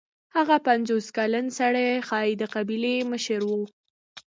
[0.35, 3.51] هغه پنځوس کلن سړی ښايي د قبیلې مشر و.